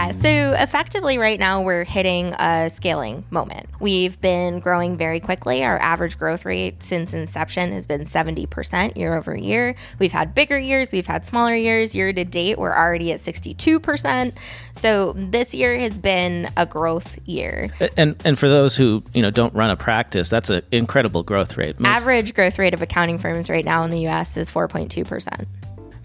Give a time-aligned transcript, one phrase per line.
[0.00, 3.68] Yeah, so effectively, right now, we're hitting a scaling moment.
[3.80, 5.62] We've been growing very quickly.
[5.62, 9.74] Our average growth rate since inception has been 70% year over year.
[9.98, 11.94] We've had bigger years, we've had smaller years.
[11.94, 14.32] Year to date, we're already at 62%.
[14.72, 17.68] So this year has been a growth year.
[17.96, 21.56] And and for those who you know don't run a practice, that's an incredible growth
[21.56, 21.78] rate.
[21.78, 25.46] Most- Average growth rate of accounting firms right now in the US is 4.2%.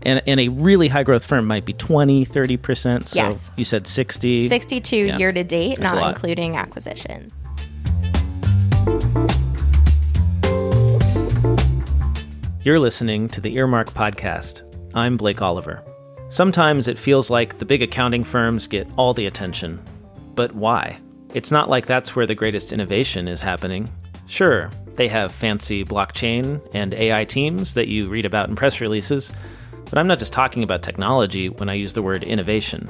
[0.05, 3.07] and, and a really high growth firm might be 20, 30%.
[3.07, 3.49] So Yes.
[3.57, 4.47] you said 60.
[4.47, 5.17] 62 Yeah.
[5.17, 7.33] year to date, That's not including acquisitions.
[12.63, 14.63] You're listening to the Earmark Podcast.
[14.95, 15.83] I'm Blake Oliver.
[16.29, 19.79] Sometimes it feels like the big accounting firms get all the attention.
[20.33, 20.99] But why?
[21.35, 23.87] It's not like that's where the greatest innovation is happening.
[24.25, 29.31] Sure, they have fancy blockchain and AI teams that you read about in press releases,
[29.89, 32.89] but I'm not just talking about technology when I use the word innovation.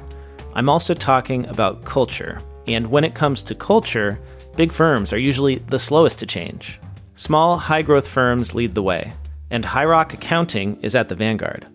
[0.53, 2.41] I'm also talking about culture.
[2.67, 4.19] And when it comes to culture,
[4.55, 6.79] big firms are usually the slowest to change.
[7.13, 9.13] Small, high growth firms lead the way,
[9.49, 11.67] and High Rock Accounting is at the vanguard.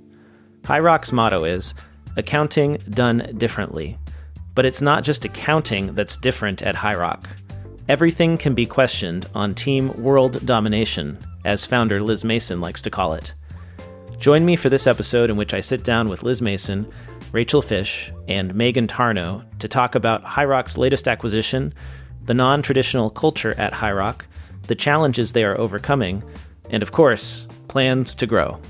[0.64, 1.74] High Rock's motto is
[2.16, 3.98] accounting done differently.
[4.54, 7.28] But it's not just accounting that's different at High Rock.
[7.88, 13.14] Everything can be questioned on Team World Domination, as founder Liz Mason likes to call
[13.14, 13.34] it.
[14.20, 16.86] Join me for this episode in which I sit down with Liz Mason,
[17.32, 21.72] Rachel Fisch, and Megan Tarno to talk about High Rock's latest acquisition,
[22.26, 24.26] the non traditional culture at High Rock,
[24.66, 26.22] the challenges they are overcoming,
[26.68, 28.60] and of course, plans to grow.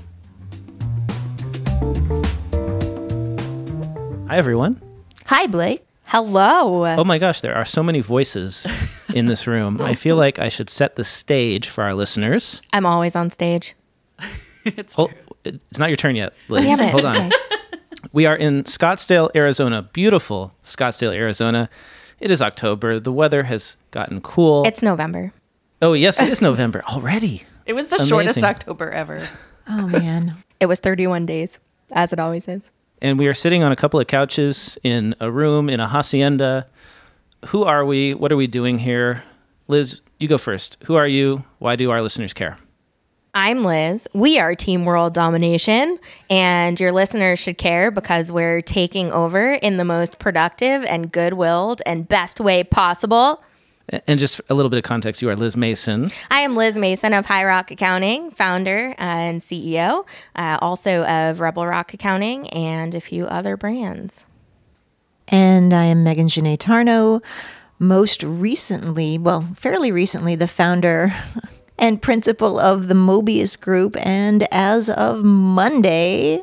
[4.29, 4.81] Hi, everyone.
[5.25, 5.85] Hi, Blake.
[6.05, 6.85] Hello.
[6.85, 8.65] Oh my gosh, there are so many voices
[9.13, 9.81] in this room.
[9.81, 12.61] I feel like I should set the stage for our listeners.
[12.71, 13.75] I'm always on stage.
[14.95, 15.11] Hold,
[15.43, 16.63] it's not your turn yet, Liz.
[16.63, 16.91] Damn it.
[16.91, 17.31] Hold on.
[18.13, 19.83] We are in Scottsdale, Arizona.
[19.83, 21.69] Beautiful Scottsdale, Arizona.
[22.19, 22.99] It is October.
[22.99, 24.65] The weather has gotten cool.
[24.65, 25.31] It's November.
[25.81, 27.43] oh, yes, it is November already.
[27.65, 29.29] It was the shortest October ever.
[29.69, 30.43] Oh, man.
[30.59, 31.59] It was 31 days,
[31.91, 32.71] as it always is.
[33.01, 36.67] And we are sitting on a couple of couches in a room in a hacienda.
[37.47, 38.13] Who are we?
[38.15, 39.23] What are we doing here?
[39.67, 40.77] Liz, you go first.
[40.85, 41.43] Who are you?
[41.59, 42.57] Why do our listeners care?
[43.33, 44.09] I'm Liz.
[44.13, 45.99] We are Team World Domination,
[46.29, 51.35] and your listeners should care because we're taking over in the most productive and good
[51.35, 53.41] willed and best way possible.
[54.05, 56.11] And just a little bit of context, you are Liz Mason.
[56.29, 60.05] I am Liz Mason of High Rock Accounting, founder and CEO,
[60.35, 64.25] uh, also of Rebel Rock Accounting and a few other brands.
[65.29, 67.23] And I am Megan Janae Tarno,
[67.79, 71.13] most recently, well, fairly recently, the founder
[71.81, 76.41] and principal of the Mobius Group, and as of Monday,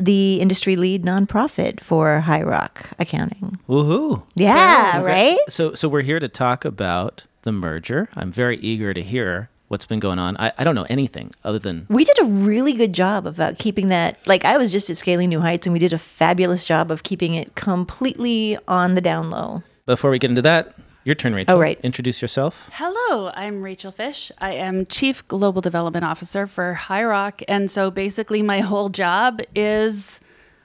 [0.00, 3.58] the industry lead nonprofit for High Rock Accounting.
[3.68, 4.22] Woohoo!
[4.34, 5.04] Yeah, Okay.
[5.06, 5.38] right?
[5.48, 8.08] So, so we're here to talk about the merger.
[8.14, 10.36] I'm very eager to hear what's been going on.
[10.38, 13.56] I, I don't know anything other than We did a really good job about uh,
[13.58, 14.18] keeping that.
[14.26, 17.02] Like, I was just at Scaling New Heights, and we did a fabulous job of
[17.02, 19.62] keeping it completely on the down low.
[19.86, 20.74] before we get into that.
[21.04, 21.56] Your turn, Rachel.
[21.56, 21.80] Oh, right.
[21.82, 22.68] Introduce yourself.
[22.74, 24.30] Hello, I'm Rachel Fisch.
[24.38, 27.40] I am Chief Global Development Officer for High Rock.
[27.48, 30.20] And so basically, my whole job is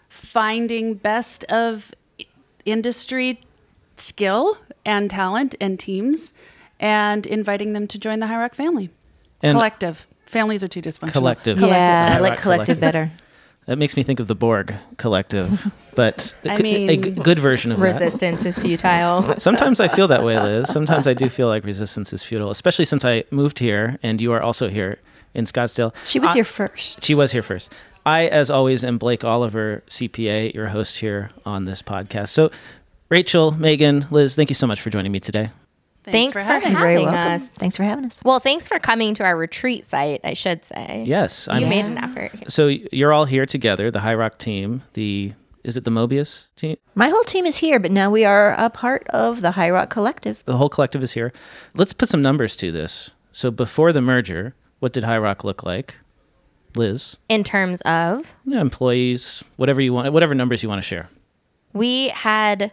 [0.09, 1.93] finding best of
[2.65, 3.41] industry
[3.95, 6.33] skill and talent and teams
[6.81, 8.89] and inviting them to join the High Rock family.
[9.41, 10.05] And collective.
[10.25, 11.13] Families are too dysfunctional.
[11.13, 11.59] collective.
[11.61, 13.11] Yeah, I like Rock collective better.
[13.67, 17.11] That makes me think of the Borg collective, but a, I good- a mean- g-
[17.11, 17.79] good version of.
[17.81, 19.35] Resistance is futile.
[19.39, 20.71] Sometimes I feel that way, Liz.
[20.71, 24.31] Sometimes I do feel like resistance is futile, especially since I moved here and you
[24.33, 24.99] are also here
[25.33, 25.93] in Scottsdale.
[26.05, 27.03] She was I- here first.
[27.03, 27.71] She was here first.
[28.05, 32.29] I, as always, am Blake Oliver, CPA, your host here on this podcast.
[32.29, 32.51] So,
[33.09, 35.49] Rachel, Megan, Liz, thank you so much for joining me today.
[36.03, 37.31] Thanks for having You're Having welcome.
[37.31, 37.49] us.
[37.49, 38.21] Thanks for having us.
[38.23, 41.03] Well, thanks for coming to our retreat site, I should say.
[41.07, 41.69] Yes, You I'm.
[41.69, 42.31] made an effort.
[42.51, 44.83] So you're all here together, the High Rock team.
[44.93, 45.33] The
[45.65, 46.77] is it the Mobius team?
[46.93, 49.89] My whole team is here, but now we are a part of the High Rock
[49.89, 50.43] Collective.
[50.45, 51.33] The whole collective is here.
[51.75, 53.11] Let's put some numbers to this.
[53.31, 55.97] So before the merger, what did High Rock look like?
[56.75, 61.09] Liz, In terms of, yeah, employees, whatever you want, whatever numbers you want to share.
[61.73, 62.71] we had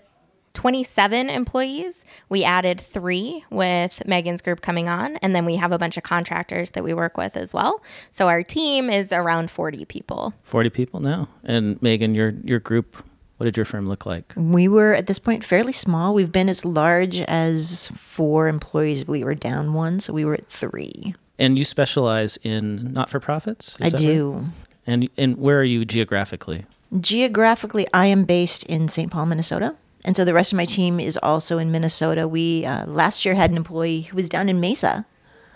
[0.54, 2.04] 27 employees.
[2.28, 6.02] We added three with Megan's group coming on, and then we have a bunch of
[6.02, 7.82] contractors that we work with as well.
[8.10, 10.34] So our team is around 40 people.
[10.42, 11.28] Forty people now.
[11.44, 13.02] And Megan, your your group,
[13.36, 14.32] what did your firm look like?
[14.36, 16.14] We were at this point fairly small.
[16.14, 19.06] We've been as large as four employees.
[19.06, 21.14] We were down one, so we were at three.
[21.38, 23.76] And you specialize in not for profits?
[23.80, 24.46] I do.
[24.86, 26.66] And and where are you geographically?
[27.00, 29.10] Geographically, I am based in St.
[29.10, 29.76] Paul, Minnesota.
[30.04, 32.26] And so the rest of my team is also in Minnesota.
[32.26, 35.06] We uh, last year had an employee who was down in Mesa,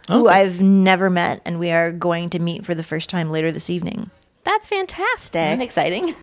[0.08, 3.50] who I've never met, and we are going to meet for the first time later
[3.50, 4.10] this evening.
[4.44, 5.40] That's fantastic.
[5.40, 6.14] Isn't exciting?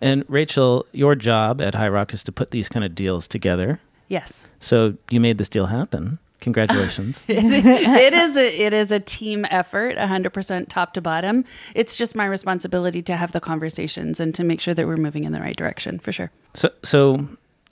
[0.00, 3.80] And Rachel, your job at High Rock is to put these kind of deals together.
[4.08, 4.46] Yes.
[4.60, 6.18] So you made this deal happen.
[6.40, 7.22] Congratulations.
[7.28, 11.44] it is a it is a team effort 100% top to bottom
[11.74, 15.24] it's just my responsibility to have the conversations and to make sure that we're moving
[15.24, 17.28] in the right direction for sure so, so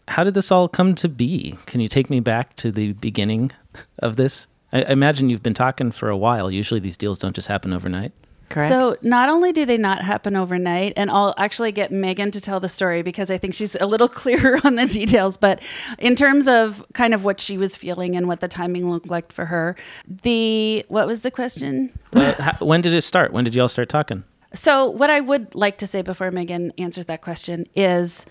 [0.08, 1.56] how did this all come to be?
[1.66, 3.52] Can you take me back to the beginning
[4.00, 4.46] of this?
[4.72, 6.50] I, I imagine you've been talking for a while.
[6.50, 8.12] Usually these deals don't just happen overnight.
[8.48, 8.70] Correct.
[8.70, 12.60] So not only do they not happen overnight, and I'll actually get Megan to tell
[12.60, 15.36] the story because I think she's a little clearer on the details.
[15.36, 15.60] But
[15.98, 19.32] in terms of kind of what she was feeling and what the timing looked like
[19.32, 19.76] for her,
[20.06, 21.92] the what was the question?
[22.14, 23.32] Uh, how, when did it start?
[23.32, 24.24] When did you all start talking?
[24.54, 28.24] So what I would like to say before Megan answers that question is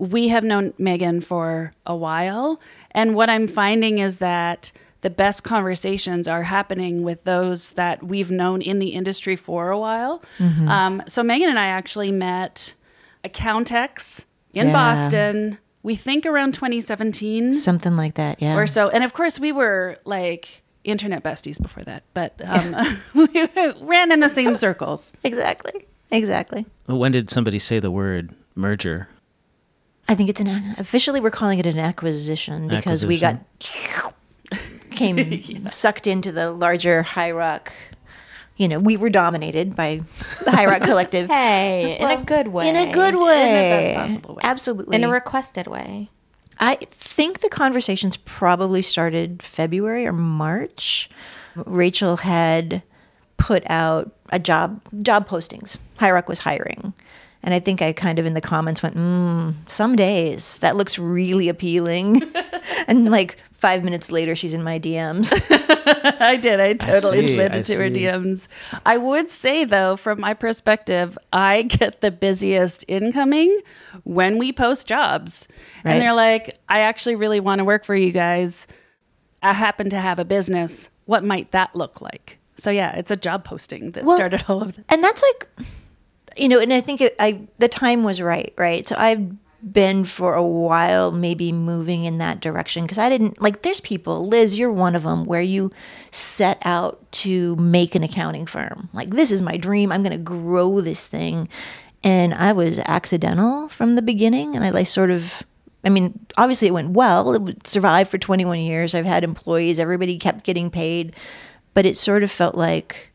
[0.00, 2.58] we have known Megan for a while,
[2.90, 8.30] and what I'm finding is that the best conversations are happening with those that we've
[8.30, 10.22] known in the industry for a while.
[10.40, 12.74] Um, so Megan and I actually met
[13.24, 14.72] Accountex in Yeah.
[14.72, 15.58] Boston.
[15.82, 18.56] We think around 2017 Something like that, yeah.
[18.56, 18.90] or so.
[18.90, 22.74] And of course, we were like internet besties before that, but um,
[23.14, 23.28] we
[23.80, 25.14] ran in the same circles.
[25.24, 25.86] exactly.
[26.10, 26.66] Exactly.
[26.86, 29.08] When did somebody say the word merger?
[30.10, 33.38] I think it's an officially we're calling it an acquisition because we got
[34.90, 35.40] came
[35.70, 37.72] sucked into the larger High Rock.
[38.56, 40.00] You know, we were dominated by
[40.44, 41.30] the High Rock Collective.
[41.30, 42.68] Hey, in a good way.
[42.68, 43.94] In a good way.
[43.94, 44.40] best possible way.
[44.42, 44.96] Absolutely.
[44.96, 46.10] In a requested way.
[46.58, 51.08] I think the conversations probably started February or March.
[51.54, 52.82] Rachel had
[53.36, 55.76] put out a job job postings.
[55.98, 56.94] High Rock was hiring.
[57.42, 60.98] And I think I kind of in the comments went, mm, some days that looks
[60.98, 62.22] really appealing.
[62.86, 65.32] and like five minutes later, she's in my DMs.
[66.20, 66.60] I did.
[66.60, 67.90] I totally see, slid I into her.
[67.90, 68.46] DMs.
[68.84, 73.58] I would say, though, from my perspective, I get the busiest incoming
[74.04, 75.48] when we post jobs.
[75.84, 75.92] Right.
[75.92, 78.66] And they're like, I actually really want to work for you guys.
[79.42, 80.90] I happen to have a business.
[81.06, 82.38] What might that look like?
[82.56, 84.84] So, yeah, it's a job posting that Well, started all of this.
[84.90, 85.66] and that's like
[86.36, 89.30] you know and i think it, i the time was right right so i've
[89.62, 94.26] been for a while maybe moving in that direction because i didn't like there's people
[94.26, 95.70] liz you're one of them where you
[96.10, 100.18] set out to make an accounting firm like this is my dream i'm going to
[100.22, 101.46] grow this thing
[102.02, 105.42] and i was accidental from the beginning and i like sort of
[105.84, 107.32] I mean, obviously it went well.
[107.32, 108.94] It would survive for 21 years.
[108.94, 109.80] I've had employees.
[109.80, 111.14] Everybody kept getting paid.
[111.72, 113.09] But it sort of felt like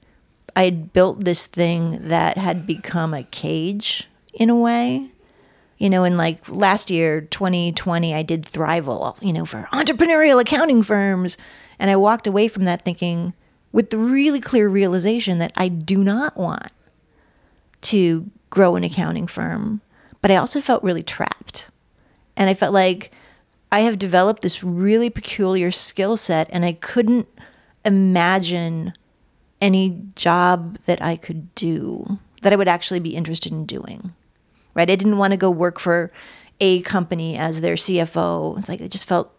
[0.56, 5.10] I had built this thing that had become a cage in a way.
[5.78, 10.84] You know, and like last year, 2020, I did Thriveal, you know, for entrepreneurial accounting
[10.84, 11.38] firms.
[11.78, 13.34] And I walked away from that thinking
[13.74, 16.72] with the really clear realization that I do not want
[17.82, 19.82] to grow an accounting firm,
[20.22, 21.70] but I also felt really trapped.
[22.38, 23.12] And I felt like
[23.72, 27.28] I have developed this really peculiar skill set and I couldn't
[27.84, 28.94] imagine
[29.66, 34.12] any job that I could do that I would actually be interested in doing.
[34.76, 34.90] Right?
[34.90, 36.12] I didn't want to go work for
[36.60, 38.60] a company as their CFO.
[38.60, 39.34] It's like it just felt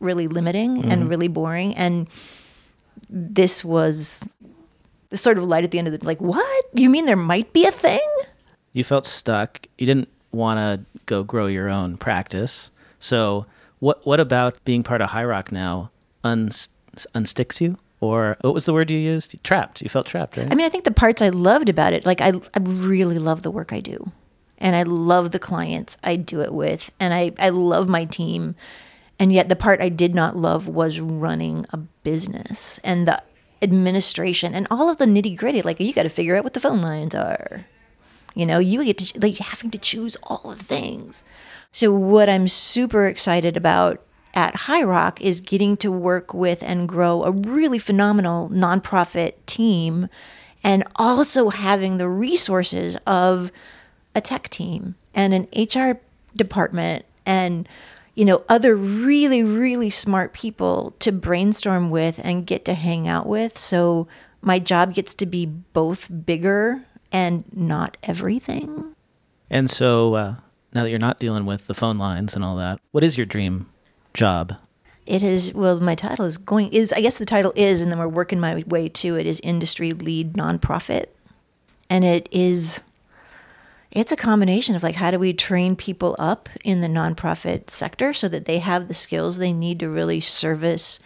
[0.00, 1.08] really limiting and mm-hmm.
[1.08, 2.08] really boring and
[3.10, 4.28] this was
[5.10, 6.64] the sort of light at the end of the like what?
[6.74, 8.06] You mean there might be a thing?
[8.72, 9.66] You felt stuck.
[9.78, 12.70] You didn't want to go grow your own practice.
[12.98, 13.46] So,
[13.78, 15.90] what what about being part of High Rock now
[16.24, 16.68] uns,
[17.14, 17.76] unsticks you?
[18.00, 19.42] Or what was the word you used?
[19.42, 19.82] Trapped.
[19.82, 20.50] You felt trapped, right?
[20.50, 23.42] I mean, I think the parts I loved about it, like I, I really love
[23.42, 24.12] the work I do,
[24.58, 28.54] and I love the clients I do it with, and I, I love my team,
[29.18, 33.20] and yet the part I did not love was running a business and the
[33.60, 35.62] administration and all of the nitty gritty.
[35.62, 37.66] Like you got to figure out what the phone lines are,
[38.34, 41.24] you know, you get to like having to choose all the things.
[41.72, 44.00] So what I'm super excited about
[44.38, 50.08] at High Rock is getting to work with and grow a really phenomenal nonprofit team
[50.62, 53.50] and also having the resources of
[54.14, 55.98] a tech team and an HR
[56.36, 57.68] department and
[58.14, 63.26] you know other really really smart people to brainstorm with and get to hang out
[63.26, 63.58] with.
[63.58, 64.06] So
[64.40, 68.94] my job gets to be both bigger and not everything.
[69.50, 70.34] And so, uh,
[70.72, 73.26] now that you're not dealing with the phone lines and all that, what is your
[73.26, 73.66] dream
[74.14, 74.58] job?
[75.08, 77.98] it is well my title is going is i guess the title is and then
[77.98, 81.06] we're working my way to it is industry lead nonprofit
[81.88, 82.80] and it is
[83.90, 88.12] it's a combination of like how do we train people up in the nonprofit sector
[88.12, 91.00] so that they have the skills they need to really service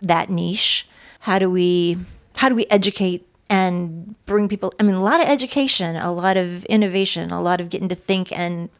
[0.00, 0.88] that niche
[1.20, 1.98] how do we
[2.36, 6.36] how do we educate and bring people i mean a lot of education a lot
[6.36, 8.70] of innovation a lot of getting to think and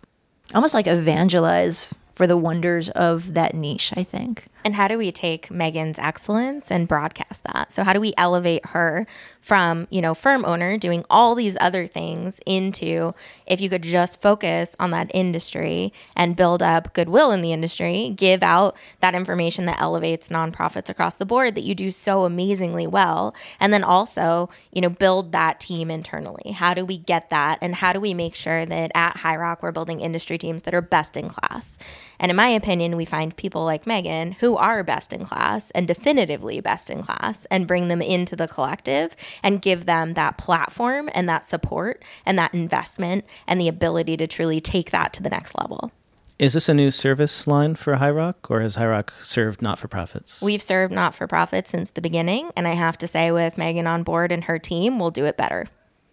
[0.55, 5.11] almost like evangelize for the wonders of that niche i think And how do we
[5.11, 7.73] take Megan's excellence and broadcast that?
[7.73, 9.07] So how do we elevate her
[9.41, 13.15] from, you know, firm owner doing all these other things into
[13.47, 18.13] if you could just focus on that industry and build up goodwill in the industry,
[18.15, 22.87] give out that information that elevates nonprofits across the board that you do so amazingly
[22.87, 26.53] well, and then also, you know, build that team internally.
[26.53, 29.63] How do we get that and how do we make sure that at High Rock
[29.63, 31.79] we're building industry teams that are best in class?
[32.21, 35.89] And in my opinion, we find people like Megan who are best in class and
[35.89, 41.09] definitively best in class and bring them into the collective and give them that platform
[41.15, 45.31] and that support and that investment and the ability to truly take that to the
[45.31, 45.93] next level.
[46.39, 49.77] Is this a new service line for High Rock, or has High Rock served not
[49.77, 50.41] for profits?
[50.41, 52.53] We've served not for profits since the beginning.
[52.55, 55.37] And I have to say, with Megan on board and her team, we'll do it
[55.37, 55.67] better.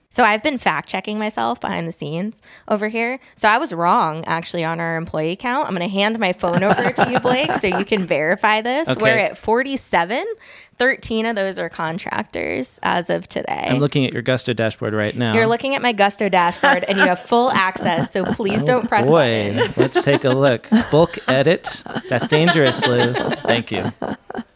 [0.10, 3.20] So I've been fact checking myself behind the scenes over here.
[3.36, 5.68] So I was wrong actually on our employee count.
[5.68, 8.88] I'm going to hand my phone over to you, Blake, so you can verify this.
[8.88, 9.02] Okay.
[9.02, 10.26] We're at 47.
[10.78, 13.68] 13 of those are contractors as of today.
[13.70, 15.34] I'm looking at your Gusto dashboard right now.
[15.34, 18.12] You're looking at my Gusto dashboard and you have full access.
[18.12, 19.78] So please don't press Oh, Boy, buttons.
[19.78, 20.68] let's take a look.
[20.92, 21.82] Bulk edit.
[22.10, 23.18] That's dangerous, Liz.
[23.46, 23.92] Thank you.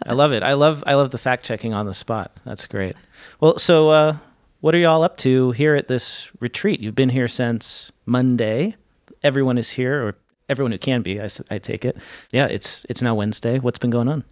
[0.05, 0.43] I love it.
[0.43, 2.31] I love I love the fact checking on the spot.
[2.45, 2.97] That's great.
[3.39, 4.17] Well, so uh,
[4.61, 6.79] what are y'all up to here at this retreat?
[6.79, 8.75] You've been here since Monday.
[9.23, 10.15] Everyone is here, or
[10.47, 11.21] everyone who can be.
[11.21, 11.97] I, I take it.
[12.31, 13.59] Yeah, it's it's now Wednesday.
[13.59, 14.23] What's been going on?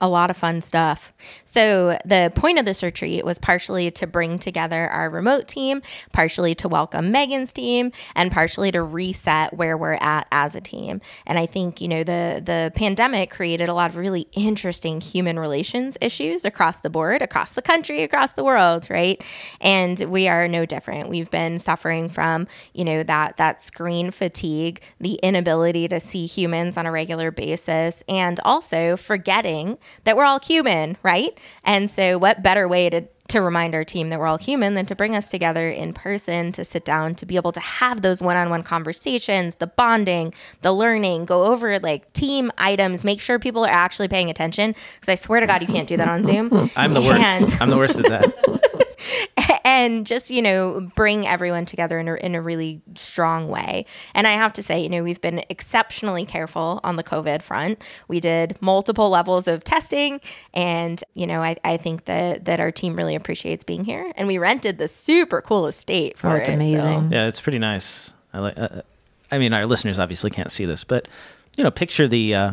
[0.00, 1.12] A lot of fun stuff.
[1.44, 5.80] So, the point of this retreat was partially to bring together our remote team,
[6.12, 11.00] partially to welcome Megan's team, and partially to reset where we're at as a team.
[11.26, 15.38] And I think, you know, the the pandemic created a lot of really interesting human
[15.38, 19.22] relations issues across the board, across the country, across the world, right?
[19.60, 21.08] And we are no different.
[21.08, 26.76] We've been suffering from, you know, that that screen fatigue, the inability to see humans
[26.76, 31.38] on a regular basis, and also forgetting that we're all human, right?
[31.64, 34.86] And so, what better way to to remind our team that we're all human than
[34.86, 38.22] to bring us together in person to sit down to be able to have those
[38.22, 43.70] one-on-one conversations the bonding the learning go over like team items make sure people are
[43.72, 46.94] actually paying attention because i swear to god you can't do that on zoom I'm
[46.94, 47.20] the worst.
[47.20, 48.82] And- I'm the worst at that.
[49.64, 53.84] and just you know bring everyone together in a, in a really strong way
[54.14, 57.80] and i have to say you know we've been exceptionally careful on the covid front
[58.08, 60.20] we did multiple levels of testing
[60.54, 64.26] and you know i, I think that that our team really appreciates being here and
[64.28, 67.12] we rented the super cool estate for Oh, it's it, so- amazing.
[67.12, 68.12] Yeah, it's pretty nice.
[68.32, 68.58] I like.
[68.58, 68.82] Uh,
[69.30, 71.08] I mean, our listeners obviously can't see this, but
[71.56, 72.52] you know, picture the uh,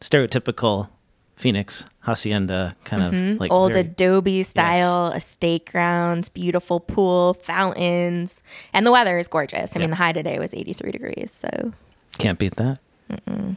[0.00, 0.88] stereotypical
[1.36, 3.52] Phoenix hacienda kind of like Mm-hmm.
[3.52, 9.78] old very- adobe style estate grounds beautiful pool fountains and the weather is gorgeous i
[9.78, 11.72] mean the high today was 83 degrees so
[12.18, 12.78] Can't beat that.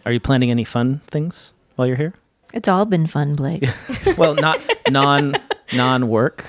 [0.05, 2.13] Are you planning any fun things while you're here?
[2.53, 3.63] It's all been fun, Blake.
[4.17, 5.35] Well, not non
[5.73, 6.45] non work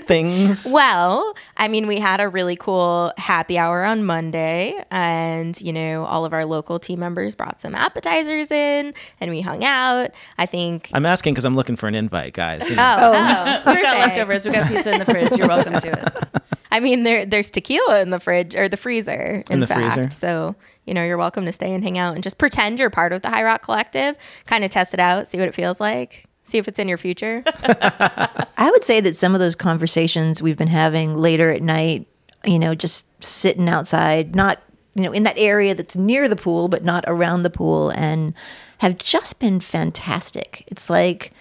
[0.00, 0.66] things.
[0.72, 6.04] Well, I mean, we had a really cool happy hour on Monday, and you know,
[6.04, 10.10] all of our local team members brought some appetizers in, and we hung out.
[10.38, 10.90] I think.
[10.94, 12.68] I'm asking because I'm looking for an invite, guys.
[12.68, 12.96] You know.
[12.98, 14.44] Oh, oh, oh We've got leftovers.
[14.44, 15.36] We've got pizza in the fridge.
[15.36, 16.42] You're welcome to it.
[16.72, 19.44] I mean, there there's tequila in the fridge or the freezer.
[19.50, 20.10] In, the fact, freezer.
[20.10, 20.56] so
[20.86, 23.22] you know, you're welcome to stay and hang out and just pretend you're part of
[23.22, 24.16] the High Rock Collective.
[24.46, 26.98] Kind of test it out, see what it feels like, see if it's in your
[26.98, 27.42] future.
[27.46, 32.06] I would say that some of those conversations we've been having later at night,
[32.44, 34.62] you know, just sitting outside, not,
[34.94, 38.34] you know, in that area that's near the pool, but not around the pool, and
[38.78, 40.64] have just been fantastic.
[40.68, 41.32] It's like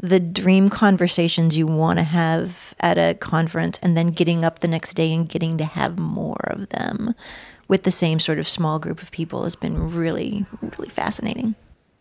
[0.00, 4.68] the dream conversations you want to have at a conference and then getting up the
[4.68, 7.14] next day and getting to have more of them
[7.68, 11.54] with the same sort of small group of people has been really, really fascinating.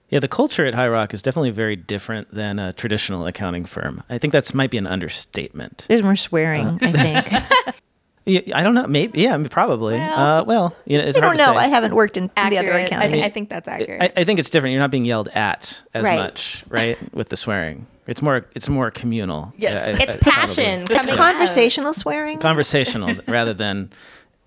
[0.09, 4.03] Yeah, the culture at High Rock is definitely very different than a traditional accounting firm.
[4.09, 5.85] I think that's might be an understatement.
[5.89, 7.75] There's more swearing, I think.
[8.27, 8.87] Yeah, I don't know.
[8.87, 9.21] Maybe.
[9.21, 9.93] Yeah, probably.
[9.97, 11.59] Well- uh, well, you know, it's I hard don't to know.
[11.59, 11.65] say.
[11.65, 12.75] I haven't worked in the other Accurate.
[12.75, 13.11] I, accounting.
[13.11, 14.01] think- I think that's accurate.
[14.01, 14.71] I, I think it's different.
[14.73, 16.15] You're not being yelled at as Right.
[16.15, 16.97] much, right?
[17.13, 19.53] With the swearing, it's more it's more communal.
[19.57, 19.87] Yes.
[19.87, 20.81] Yeah, I- it's I- passion.
[20.89, 21.17] It's coming out.
[21.17, 22.39] conversational swearing.
[22.39, 23.91] conversational rather than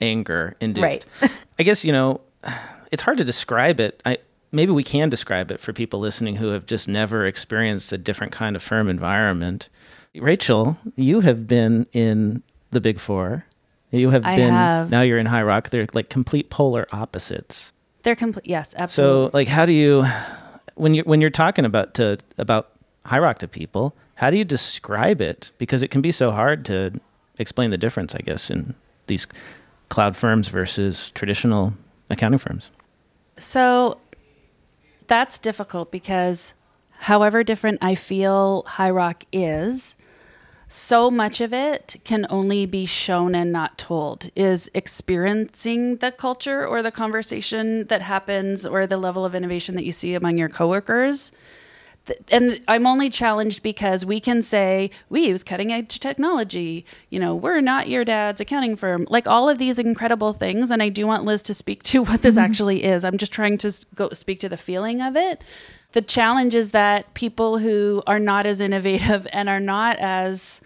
[0.00, 1.06] anger induced.
[1.22, 1.30] Right.
[1.60, 2.20] I guess you know
[2.90, 4.02] it's hard to describe it.
[4.04, 4.18] I
[4.52, 8.32] maybe we can describe it for people listening who have just never experienced a different
[8.32, 9.68] kind of firm environment.
[10.14, 13.44] Rachel, you have been in the Big Four
[13.90, 14.90] You have I been have.
[14.90, 15.70] now you're in High Rock.
[15.70, 17.72] They're like complete polar opposites.
[18.02, 18.46] They're complete.
[18.46, 19.26] Yes, absolutely.
[19.26, 20.06] So like how do you
[20.74, 22.70] when you when you're talking about to about
[23.06, 25.50] High Rock to people, how do you describe it?
[25.58, 27.00] Because it can be so hard to
[27.38, 28.74] explain the difference, I guess, in
[29.06, 29.26] these
[29.88, 31.74] cloud firms versus traditional
[32.10, 32.70] accounting firms.
[33.38, 33.98] So
[35.08, 36.54] that's difficult because
[37.00, 39.96] however different I feel High Rock is,
[40.68, 44.30] so much of it can only be shown and not told.
[44.36, 49.84] Is experiencing the culture or the conversation that happens or the level of innovation that
[49.84, 51.32] you see among your coworkers
[52.30, 56.84] and I'm only challenged because we can say we use cutting edge technology.
[57.10, 59.06] You know, we're not your dad's accounting firm.
[59.10, 62.22] Like all of these incredible things, and I do want Liz to speak to what
[62.22, 62.44] this mm-hmm.
[62.44, 63.04] actually is.
[63.04, 65.42] I'm just trying to go speak to the feeling of it.
[65.92, 70.60] The challenge is that people who are not as innovative and are not as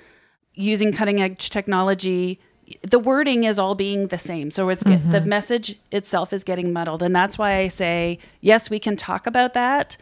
[0.54, 2.40] using cutting edge technology
[2.82, 5.28] the wording is all being the same so it's get, the mm-hmm.
[5.28, 9.54] message itself is getting muddled and that's why i say yes we can talk about
[9.54, 9.96] that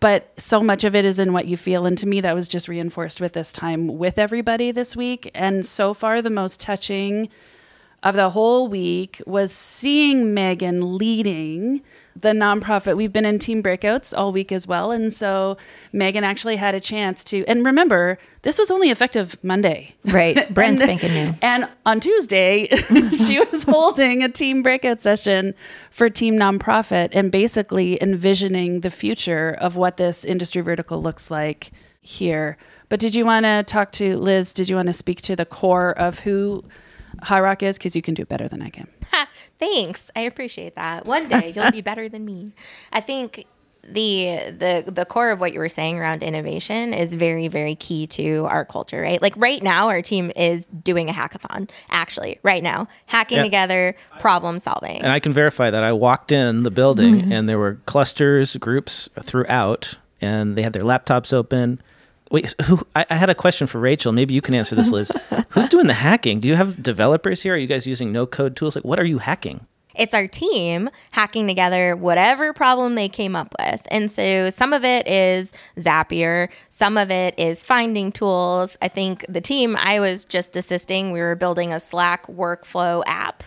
[0.00, 1.86] but so much of it is in what you feel.
[1.86, 5.30] And to me that was just reinforced with this time with everybody this week.
[5.34, 7.28] And so far the most touching
[8.02, 11.82] of the whole week was seeing Megan leading
[12.16, 12.96] the nonprofit.
[12.96, 14.90] We've been in team breakouts all week as well.
[14.90, 15.56] And so
[15.92, 19.94] Megan actually had a chance to, and remember, this was only effective Monday.
[20.04, 20.52] Right.
[20.54, 21.34] Brand spanking new.
[21.42, 22.68] And on Tuesday,
[23.12, 25.54] she was holding a team breakout session
[25.90, 31.70] for Team Nonprofit and basically envisioning the future of what this industry vertical looks like
[32.00, 32.56] here.
[32.88, 34.52] But did you want to talk to Liz?
[34.52, 36.64] Did you want to speak to the core of who
[37.22, 37.78] High Rock is?
[37.78, 38.88] Because you can do it better than I can.
[39.58, 40.10] Thanks.
[40.16, 41.06] I appreciate that.
[41.06, 42.52] One day you'll be better than me.
[42.92, 43.46] I think
[43.82, 48.06] the the the core of what you were saying around innovation is very very key
[48.08, 49.20] to our culture, right?
[49.22, 53.44] Like right now our team is doing a hackathon actually right now, hacking Yeah.
[53.44, 55.00] together, problem solving.
[55.02, 57.32] And I can verify that I walked in the building mm-hmm.
[57.32, 61.80] and there were clusters, groups throughout, and they had their laptops open.
[62.30, 62.86] Wait, who?
[62.94, 64.12] I, I had a question for Rachel.
[64.12, 65.10] Maybe you can answer this, Liz.
[65.50, 66.40] Who's doing the hacking?
[66.40, 67.54] Do you have developers here?
[67.54, 68.76] Are you guys using no code tools?
[68.76, 69.66] Like, what are you hacking?
[69.94, 73.82] It's our team hacking together whatever problem they came up with.
[73.90, 78.76] And so some of it is Zapier, some of it is finding tools.
[78.80, 83.44] I think the team I was just assisting, we were building a Slack workflow app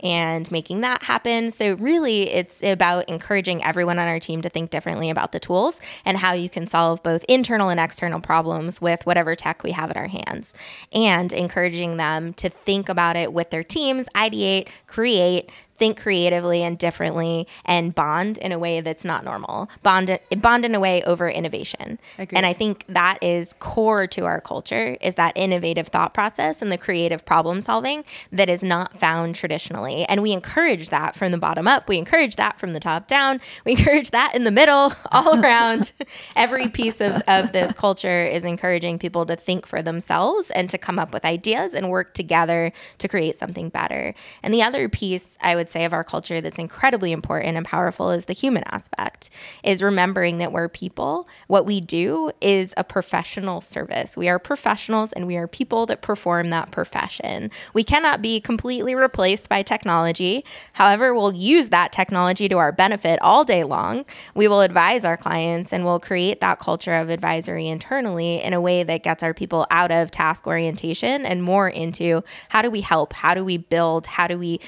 [0.00, 1.50] and making that happen.
[1.50, 5.80] So really it's about encouraging everyone on our team to think differently about the tools
[6.04, 9.90] and how you can solve both internal and external problems with whatever tech we have
[9.90, 10.54] at our hands
[10.92, 16.78] and encouraging them to think about it with their teams, ideate, create, think creatively and
[16.78, 19.68] differently and bond in a way that's not normal.
[19.82, 21.98] Bond bond in a way over innovation.
[22.18, 22.36] Agreed.
[22.36, 26.70] And I think that is core to our culture is that innovative thought process and
[26.72, 30.04] the creative problem solving that is not found traditionally.
[30.06, 31.88] And we encourage that from the bottom up.
[31.88, 33.40] We encourage that from the top down.
[33.64, 35.92] We encourage that in the middle, all around.
[36.34, 40.78] Every piece of, of this culture is encouraging people to think for themselves and to
[40.78, 44.14] come up with ideas and work together to create something better.
[44.42, 48.10] And the other piece I would say of our culture that's incredibly important and powerful
[48.10, 49.30] is the human aspect,
[49.62, 51.28] is remembering that we're people.
[51.46, 54.16] What we do is a professional service.
[54.16, 57.50] We are professionals and we are people that perform that profession.
[57.74, 60.44] We cannot be completely replaced by technology.
[60.72, 64.04] However, we'll use that technology to our benefit all day long.
[64.34, 68.60] We will advise our clients and we'll create that culture of advisory internally in a
[68.60, 72.80] way that gets our people out of task orientation and more into how do we
[72.80, 73.12] help?
[73.12, 74.06] How do we build?
[74.06, 74.60] How do we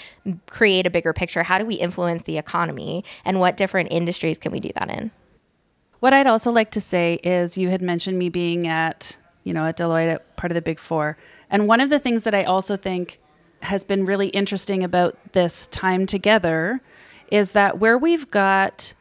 [0.47, 1.45] create a bigger picture?
[1.45, 3.05] How do we influence the economy?
[3.25, 5.13] And what different industries can we do that in?
[6.01, 9.67] What I'd also like to say is you had mentioned me being at, you know,
[9.67, 11.17] at Deloitte, at part of the Big Four.
[11.51, 13.21] And one of the things that I also think
[13.63, 16.81] has been really interesting about this time together
[17.31, 18.93] is that where we've got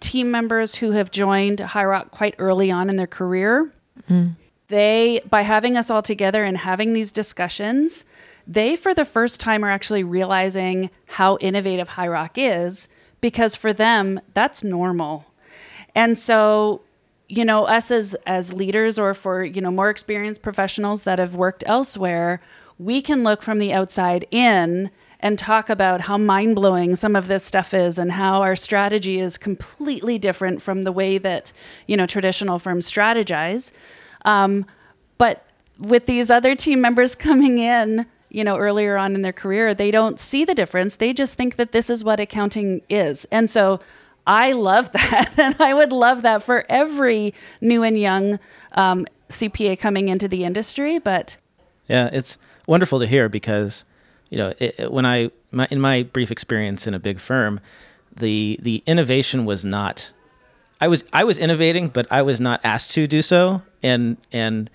[0.00, 3.72] team members who have joined High Rock quite early on in their career,
[4.08, 4.34] mm.
[4.68, 8.04] they by having us all together and having these discussions,
[8.46, 12.88] they for the first time are actually realizing how innovative High Rock is
[13.20, 15.26] because for them that's normal.
[15.94, 16.82] And so,
[17.28, 21.34] you know, us as as leaders or for, you know, more experienced professionals that have
[21.34, 22.40] worked elsewhere,
[22.78, 27.44] we can look from the outside in and talk about how mind-blowing some of this
[27.44, 31.52] stuff is and how our strategy is completely different from the way that,
[31.86, 33.70] you know, traditional firms strategize.
[34.24, 34.66] Um,
[35.18, 35.46] but
[35.78, 39.90] with these other team members coming in, you know, earlier on in their career, they
[39.90, 40.96] don't see the difference.
[40.96, 43.26] They just think that this is what accounting is.
[43.26, 43.80] And so
[44.26, 45.34] I love that.
[45.38, 48.38] And I would love that for every new and young
[48.72, 50.98] um, CPA coming into the industry.
[50.98, 51.36] But
[51.88, 53.84] Yeah, it's wonderful to hear because
[54.30, 57.60] you know, it, when I my, in my brief experience in a big firm,
[58.16, 60.10] the the innovation was not.
[60.80, 64.70] I was I was innovating, but I was not asked to do so, and and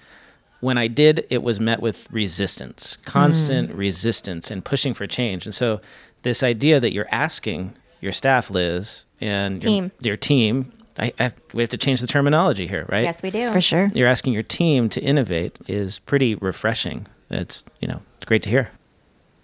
[0.59, 3.03] when I did, it was met with resistance, hmm.
[3.03, 5.45] constant resistance, and pushing for change.
[5.45, 5.81] And so,
[6.23, 9.91] this idea that you're asking your staff, Liz, and your- Team.
[10.01, 13.03] your, team, I, I, we have to change the terminology here, right?
[13.03, 13.51] Yes, we do.
[13.51, 13.87] For sure.
[13.93, 17.07] You're asking your team to innovate is pretty refreshing.
[17.29, 18.71] It's you know it's great to hear.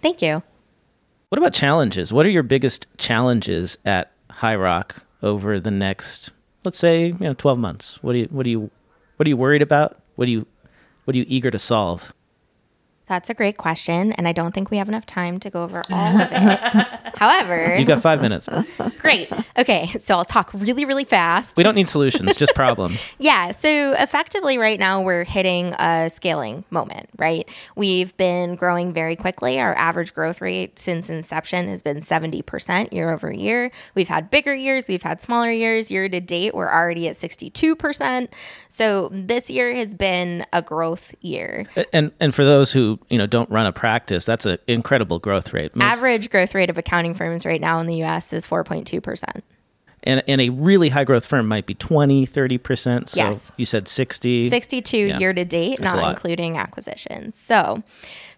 [0.02, 0.42] Thank you.
[1.28, 2.12] What about challenges?
[2.12, 6.30] What are your biggest challenges at High Rock over the next,
[6.64, 8.02] let's say, you know, twelve months?
[8.02, 8.70] What do you what do you
[9.16, 10.00] what are you worried about?
[10.16, 10.46] What do you
[11.04, 12.12] what are you eager to solve?
[13.06, 15.82] That's a great question, and I don't think we have enough time to go over
[15.90, 16.86] all of it.
[17.16, 18.48] However, You got five minutes.
[18.98, 19.30] great.
[19.58, 21.56] Okay, so I'll talk really, really fast.
[21.56, 23.10] We don't need solutions, just problems.
[23.18, 23.52] Yeah.
[23.52, 27.48] So effectively, right now, we're hitting a scaling moment, right?
[27.76, 29.58] We've been growing very quickly.
[29.60, 33.70] Our average growth rate since inception has been 70% year over year.
[33.94, 35.90] We've had bigger years, we've had smaller years.
[35.90, 38.28] Year to date, we're already at 62%.
[38.68, 41.66] So this year has been a growth year.
[41.92, 45.52] And and for those who you know don't run a practice, that's an incredible growth
[45.52, 45.74] rate.
[45.76, 49.42] Most- Average growth rate of accounting firms right now in the US is 4.2%.
[50.06, 53.08] and, and a really high growth firm might be 20, 30%.
[53.08, 53.50] So Yes.
[53.56, 54.50] you said 60.
[54.50, 55.18] 62 Yeah.
[55.18, 57.38] year to date, That's not including acquisitions.
[57.38, 57.82] So,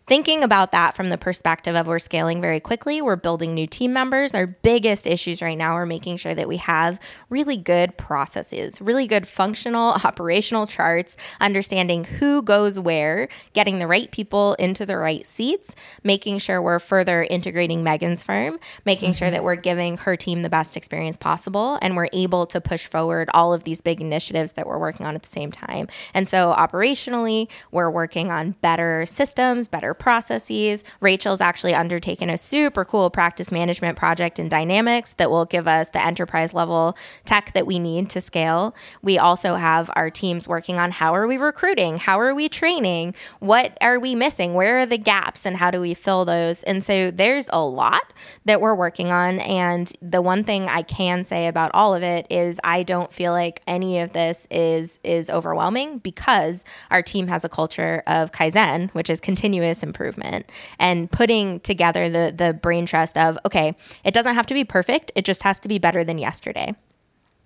[0.06, 3.92] thinking about that from the perspective of we're scaling very quickly, we're building new team
[3.92, 4.34] members.
[4.34, 9.08] Our biggest issues right now are making sure that we have really good processes, really
[9.08, 15.26] good functional operational charts, understanding who goes where, getting the right people into the right
[15.26, 20.42] seats, making sure we're further integrating Megan's firm, making sure that we're giving her team
[20.42, 24.52] the best experience possible, and we're able to push forward all of these big initiatives
[24.52, 25.88] that we're working on at the same time.
[26.14, 30.84] And so, operationally, we're working on better systems, better processes.
[31.00, 35.90] Rachel's actually undertaken a super cool practice management project in Dynamics that will give us
[35.90, 38.74] the enterprise level tech that we need to scale.
[39.02, 41.98] We also have our teams working on how are we recruiting?
[41.98, 43.14] How are we training?
[43.40, 44.54] What are we missing?
[44.54, 46.62] Where are the gaps and how do we fill those?
[46.62, 48.12] And so there's a lot
[48.44, 49.40] that we're working on.
[49.40, 53.32] And the one thing I can say about all of it is I don't feel
[53.32, 58.90] like any of this is is overwhelming because our team has a culture of Kaizen,
[58.90, 64.34] which is continuous improvement and putting together the the brain trust of, okay, it doesn't
[64.34, 66.74] have to be perfect, it just has to be better than yesterday.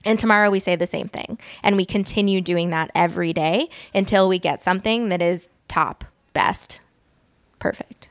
[0.05, 1.39] And tomorrow we say the same thing.
[1.63, 6.81] And we continue doing that every day until we get something that is top, best,
[7.59, 8.09] perfect.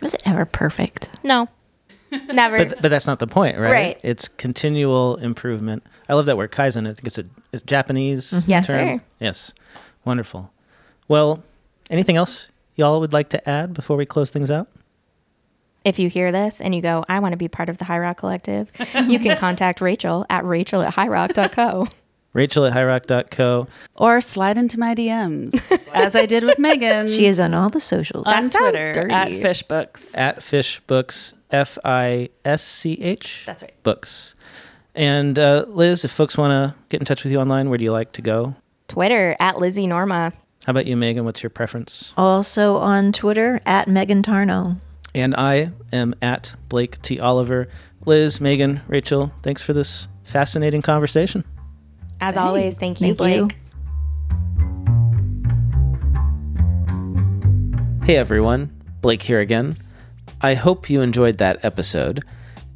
[0.00, 1.08] Was it ever perfect?
[1.22, 1.48] No,
[2.10, 2.58] never.
[2.58, 3.70] But, but that's not the point, right?
[3.70, 4.00] Right.
[4.02, 5.84] It's continual improvement.
[6.08, 6.88] I love that word kaizen.
[6.88, 8.50] I think it's a, it's a Japanese mm-hmm.
[8.50, 8.98] Yes, term.
[8.98, 9.04] sir.
[9.20, 9.52] Yes.
[10.04, 10.50] Wonderful.
[11.06, 11.42] Well,
[11.88, 14.68] anything else y'all would like to add before we close things out?
[15.84, 17.98] if you hear this and you go, I want to be part of the High
[17.98, 18.70] Rock Collective,
[19.08, 21.88] you can contact Rachel at rachel at highrock.co.
[22.34, 23.66] Rachel at highrock.co.
[23.96, 27.08] Or slide into my DMs, as I did with Megan.
[27.08, 28.24] She is on all the socials.
[28.26, 29.12] on That sounds Twitter dirty.
[29.12, 30.16] at Fischbooks.
[30.16, 33.42] At Fisch Books, F I S C H.
[33.46, 33.74] That's right.
[33.82, 34.36] Books.
[34.94, 37.82] And uh, Liz, if folks want to get in touch with you online, where do
[37.84, 38.54] you like to go?
[38.86, 40.32] Twitter at Lizzie Norma.
[40.64, 41.24] How about you, Megan?
[41.24, 42.14] What's your preference?
[42.16, 44.78] Also on Twitter at Megan Tarno.
[45.14, 47.18] And I am at Blake T.
[47.18, 47.68] Oliver.
[48.06, 51.44] Liz, Megan, Rachel, thanks for this fascinating conversation.
[52.20, 53.36] As always, thank you, Thank Blake.
[53.36, 53.48] you.
[58.04, 58.70] Hey everyone,
[59.00, 59.76] Blake here again.
[60.40, 62.24] I hope you enjoyed that episode.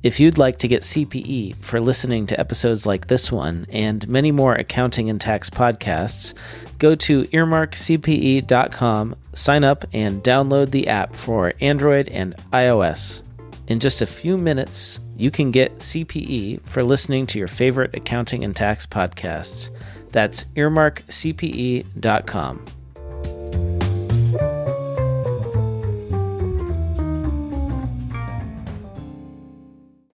[0.02, 4.30] If you'd like to get CPE for listening to episodes like this one and many
[4.30, 6.32] more accounting and tax podcasts,
[6.78, 13.22] go to earmarkcpe.com, sign up, and download the app for Android and iOS.
[13.68, 18.44] In just a few minutes, you can get CPE for listening to your favorite accounting
[18.44, 19.70] and tax podcasts.
[20.10, 22.64] That's earmarkcpe.com.